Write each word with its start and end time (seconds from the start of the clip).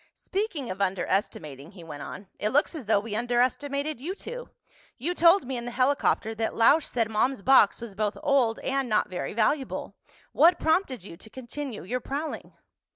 "Speaking 0.15 0.71
of 0.71 0.81
underestimating," 0.81 1.73
he 1.73 1.83
went 1.83 2.01
on, 2.01 2.25
"it 2.39 2.49
looks 2.49 2.73
as 2.73 2.87
though 2.87 2.99
we 2.99 3.15
underestimated 3.15 4.01
you 4.01 4.15
two. 4.15 4.49
You 4.97 5.13
told 5.13 5.45
me 5.45 5.57
in 5.57 5.65
the 5.65 5.69
helicopter 5.69 6.33
that 6.33 6.55
Lausch 6.55 6.87
said 6.87 7.07
Mom's 7.07 7.43
box 7.43 7.79
was 7.79 7.93
both 7.93 8.17
old 8.23 8.57
and 8.61 8.89
not 8.89 9.09
very 9.11 9.33
valuable. 9.35 9.95
What 10.31 10.57
prompted 10.59 11.03
you 11.03 11.17
to 11.17 11.29
continue 11.29 11.83
your 11.83 11.99
prowling?" 12.01 12.53